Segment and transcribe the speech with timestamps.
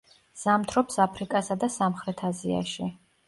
[0.43, 2.89] ზამთრობს აფრიკასა და სამხრეთ აზიაში.